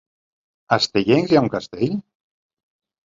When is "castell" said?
1.59-1.95